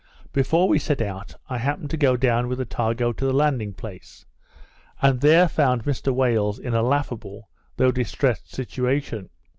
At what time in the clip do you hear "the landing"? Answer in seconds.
3.23-3.71